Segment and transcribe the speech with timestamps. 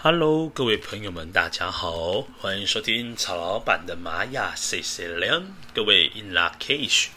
[0.00, 7.08] Hello，各位朋友们，大家好，欢迎收听曹老板的玛雅 C C 两，各位 In La Cage。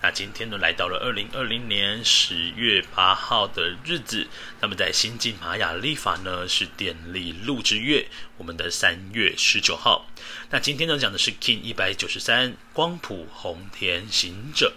[0.00, 4.28] 那今天呢，来到了二零二零年十月八号的日子，
[4.60, 10.06] 那么在新晋玛雅历法呢是电力鹿之月，我们的三月十九号。
[10.50, 14.72] 那今天呢讲的是 King 一百九十三光谱红田行者。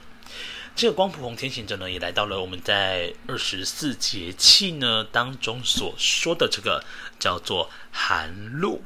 [0.76, 6.84] 这个光谱红天行者呢，也来到了我们在二十四节气呢当中所说的这个
[7.18, 8.84] 叫做寒露。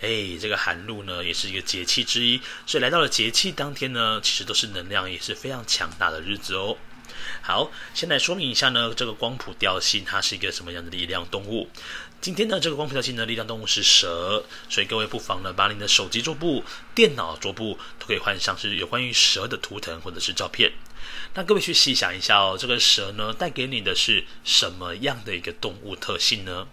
[0.00, 6.76] 哎，这个寒露呢，也是一个节气之一，所以来到了节气当天呢，其实都是能量也是非常强大的日子哦。
[7.42, 11.68] 好，先来说明一下呢，这个光谱调性它是一个什么样的力量动物。
[12.20, 16.62] 今天呢，这个光谱调性的力量动物是蛇，所以各位不妨呢，把你的手机桌布、
[16.94, 20.72] 电脑桌布都可以换上是有关于蛇的图腾或者是照片。
[21.34, 26.66] 那各位去细想一下哦，这个蛇呢，带给你的是什么样的一个动物特性呢？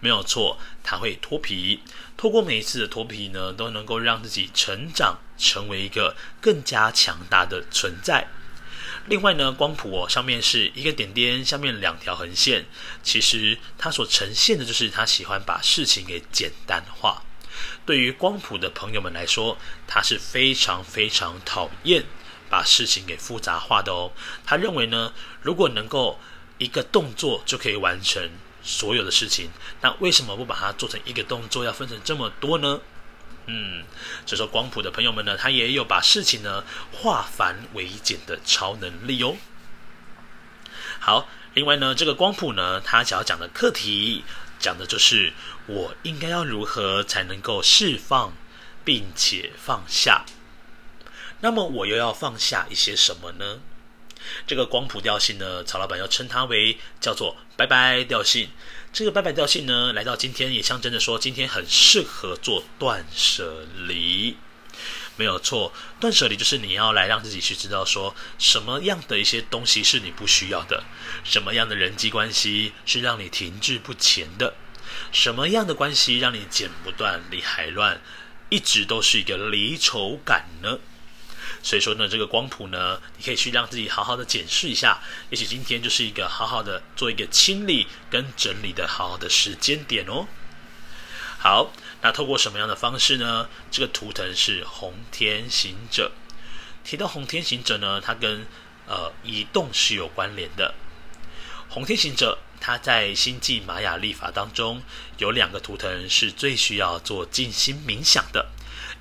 [0.00, 1.80] 没有错，它会脱皮。
[2.16, 8.26] 透过每一次的脱皮呢，都能够让自己成长，成为一个更加强大的存在。
[9.06, 12.66] 另外呢，光谱哦，上面是一个点点，下面两条横线。
[13.04, 17.22] 其实它所呈现的就是它喜欢把事情给简单化。
[17.86, 22.04] 对于光谱的朋友们来说，它是非常非常讨厌
[22.52, 24.12] 把事情给复杂化的哦。
[24.44, 26.20] 他认为呢，如果能够
[26.58, 28.30] 一个动作就可以完成
[28.62, 29.50] 所有的事情，
[29.80, 32.80] 那为什么不把它做成一个动作，要分成这么多呢？
[33.46, 33.84] 嗯，
[34.26, 39.36] 所以说光谱的朋友们呢，他也有把事情呢化繁为简的超能力哦。
[41.00, 44.24] 好，另外呢，这个光谱呢，他想要讲的课题，
[44.60, 45.32] 讲的就是
[45.66, 48.34] 我应该要如何才能够释放
[48.84, 50.26] 并且放下。
[51.42, 53.60] 那么我又要放下一些什么呢？
[54.46, 58.48] 这个光谱调性呢，曹老板要称它为叫做拜拜调性。
[58.92, 64.36] 这个拜拜调性呢，来到今天也象征着说，今天很适合做断舍离。
[65.16, 70.84] 没有错，断舍离就是你要来让自己去知道说，什么样的一些东西是你不需要的，
[71.24, 74.54] 什么样的人际关系是让你停滞不前的，
[75.10, 78.00] 什么样的关系让你剪不断理还乱，
[78.48, 80.78] 一直都是一个离愁感呢？
[81.62, 85.00] 所以说呢，这个光谱呢，你可以去让自己好好的检视一下。
[85.30, 90.26] 也许今天就是一个好好的做一个清理跟整理的好好的时间点哦。
[91.38, 93.48] 好，那透过什么样的方式呢？
[93.70, 96.12] 这个图腾是红天行者。
[96.84, 98.44] 提到红天行者呢，它跟
[98.88, 100.74] 呃移动是有关联的。
[101.68, 104.82] 红天行者，它在星际玛雅历法当中
[105.18, 108.50] 有两个图腾是最需要做静心冥想的，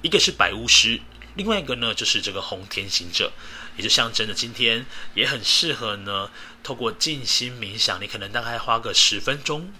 [0.03, 1.01] 一个是白巫师。
[1.35, 3.31] 另外一个呢，就是这个红天行者，
[3.77, 6.29] 也就象征着今天也很适合呢。
[6.63, 9.73] 透过静心冥想，你可能大概花个十分钟、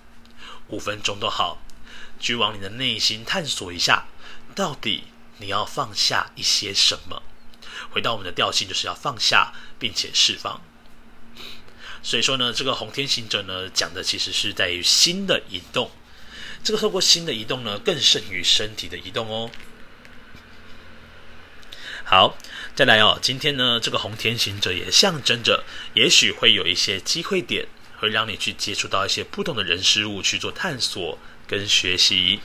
[0.70, 1.62] 五分钟都好，
[2.20, 4.06] 去往你的内心探索一下，
[4.56, 5.04] 到底
[5.38, 7.22] 你要放下一些什么。
[7.92, 10.62] 回到我们的调性，就是要放下并且释放。
[12.02, 15.92] 所以说呢，这个红天行者呢，讲的其实是在于心的移动。
[16.64, 19.52] 这个透过心的移动呢，更胜于身体的移动哦。
[22.12, 22.36] 好，
[22.76, 23.18] 再来哦。
[23.22, 25.64] 今天呢，这个红天行者也象征着，
[25.94, 27.66] 也许会有一些机会点，
[28.02, 31.18] 会让你去接触到一些不同的人事物去做探索
[31.48, 32.42] 跟学习。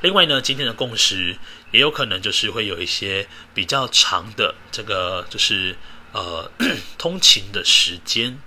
[0.00, 1.38] 另外呢，今天的共识
[1.70, 5.76] 也有可能就是会有一些比较长的这个，就是
[6.10, 6.50] 呃
[6.98, 8.40] 通勤的时间，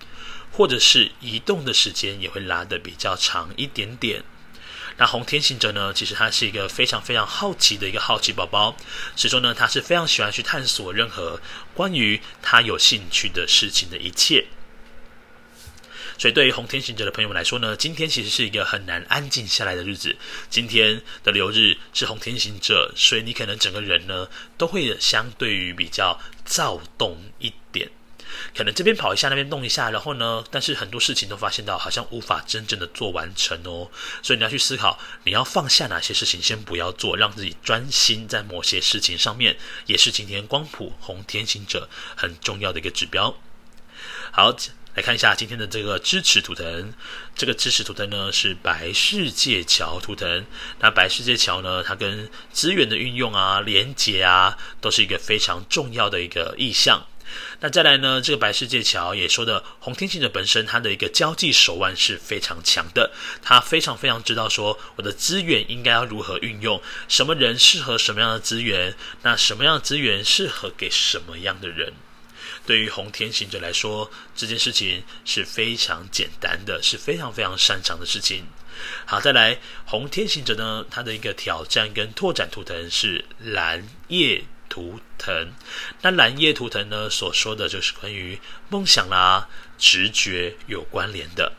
[0.52, 4.26] 或者是移动的时间也会拉得比较长一点点。
[4.98, 8.76] 那红天行者呢，其实他是一个非常非常好奇的一个好奇宝宝，
[9.16, 11.40] 所以说呢，他是非常喜欢去探索任何
[11.74, 14.46] 关于他有兴趣的事情的一切。
[16.18, 20.16] 所以对于红天行者的朋友们来说呢，今天其实是一个很难安静下来的日子。
[20.50, 27.54] 今天的流日是红天行者，所以你可能整个人呢都会相对于比较躁动一。
[28.56, 33.90] 可能这边跑一下，那边动一下，然后呢，但是很多事情都发现到好像无法真正的做完成哦，
[34.22, 43.36] 所以你要去思考，你要放下哪些事情，先不要做，让自己专心在某些事情上面，也是今天光谱红天行者很重要的一个指标。
[44.32, 44.56] 好，
[44.96, 46.94] 来看一下今天的这个支持图腾，
[47.36, 50.46] 这个支持图腾呢是白世界桥图腾，
[50.80, 57.06] 那白世界桥呢，它跟资源的运用啊、连接啊，都是一个非常重要的一个意象。
[57.60, 71.94] 那再来呢，这个白世界桥也说的红天行者本身，他的一个交际手腕是非常强的，他非常非常知道说我的资源应该要如何运用，什么人适合什么样的资源，那什么样的资源适合给什么样的人。
[72.66, 78.46] 对于红天行者来说，这件事情是非常简单的，是非常非常擅长的事情。
[79.06, 84.44] 好，再来红天行者呢，他的一个挑战跟拓展图腾是蓝夜
[84.78, 85.54] 图腾。
[86.04, 88.40] 那蓝夜图腾呢，所说的就是关于
[88.70, 91.54] 梦想啦、直觉有关联的。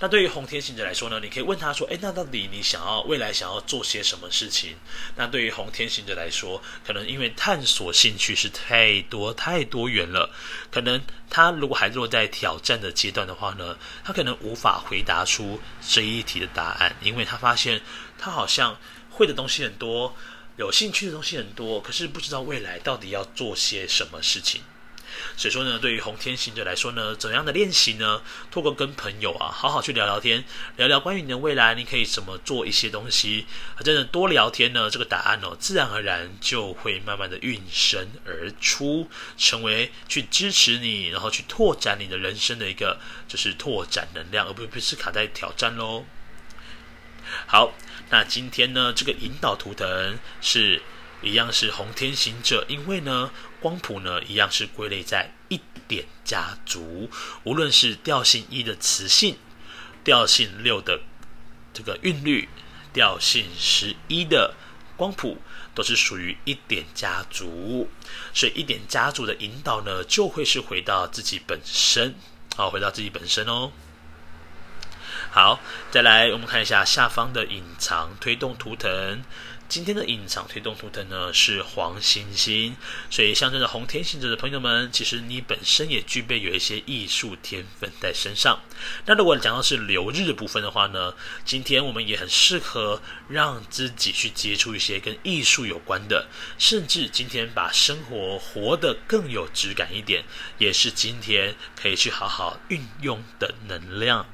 [0.00, 4.74] 那对于红天行者来说呢，你可以问他说：“诶，那到底你想要未来想要做些什么事情？”
[5.14, 10.34] 那对于红天行者来说，可能因为探索兴趣是太多太多元了，
[10.72, 17.80] 可能他如果还落在挑战的阶段的话呢，他可能无法回答出这一题的答案，因为他发现
[18.18, 18.76] 他好像
[19.08, 20.16] 会的东西很多，
[20.60, 24.60] 有兴趣的东西很多，可是不知道未来到底要做些什么事情。
[25.34, 28.20] 所以说呢，对于红天行者来说呢，怎样的练习呢？
[28.50, 30.44] 透过跟朋友啊，好好去聊聊天，
[30.76, 33.46] 聊聊关于你的未来，你可以怎么做一些东西。
[33.82, 39.08] 真的多聊天呢，这个答案哦，自然而然就会慢慢的孕生而出，
[39.38, 46.04] 成为去支持你，然后去拓展你的人生的一个就是拓展能量，而不不是卡在挑战喽。
[47.46, 47.72] 好，
[48.10, 50.82] 那今天呢，这个引导图腾是。
[51.22, 57.10] 一样是红天行者，因为呢，光谱呢一样是归类在一点家族，
[57.44, 59.36] 无论是调性一的磁性，
[60.02, 61.02] 调性六的
[61.74, 62.48] 这个韵律，
[62.94, 64.54] 调性十一的
[64.96, 65.42] 光谱，
[65.74, 67.90] 都是属于一点家族，
[68.32, 72.14] 所以一点家族的引导呢，就会是回到自己本身，
[72.56, 73.70] 好，回到自己本身哦。
[75.32, 75.60] 好，
[75.92, 79.22] 再来我们看一下下方的隐藏推动图腾。
[79.68, 82.74] 今天的隐藏推动图腾呢是黄星星，
[83.08, 88.58] 所以象征着红天行者的朋友们，其实你本身也具备有一些艺术天分在身上。
[89.06, 96.26] 那如果讲到是流日的部分的话呢，今天我们也很适合让自己去接触一些跟艺术有关的，
[96.58, 100.24] 甚至今天把生活活得更有质感一点，
[100.58, 104.26] 也是今天可以去好好运用的能量。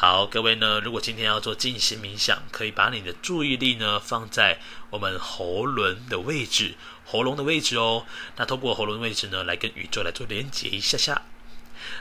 [0.00, 4.58] 好，各位呢，如果今天要做静心冥想，可以把你的注意力呢放在
[4.88, 6.74] 我们喉轮的位置，
[7.04, 8.06] 喉咙的位置哦。
[8.36, 11.20] 那通过喉咙位置呢，来跟宇宙来做连接一下下。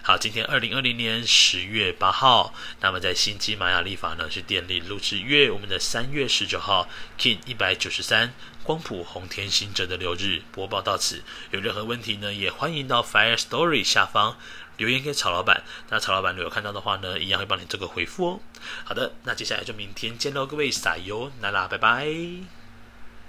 [0.02, 6.88] 好，今天二零二零年十月八号，那么在新基玛雅历法呢是电力录制月，我们的三月十九号
[7.20, 11.22] ，Kin 一百九十三光谱红天行者的流日播报到此。
[11.52, 14.38] 有任何问题呢，也欢迎到 Fire Story 下方。
[14.80, 18.40] 留言给曹老板，那曹老板如果看到的话呢，一样会帮你做个回复哦。
[18.84, 22.59] 好的，那接下来就明天见喽，各位撒油那啦，拜拜。